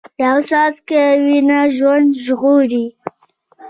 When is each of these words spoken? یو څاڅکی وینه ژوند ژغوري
یو 0.23 0.37
څاڅکی 0.49 1.03
وینه 1.25 1.59
ژوند 1.77 2.07
ژغوري 2.23 2.85